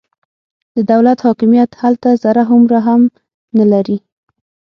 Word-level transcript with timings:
د 0.75 0.77
دولت 0.91 1.17
حاکمیت 1.25 1.71
هلته 1.81 2.09
ذره 2.23 2.43
هومره 2.49 2.79
هم 2.87 3.01
نه 3.57 3.65
لري. 3.71 3.97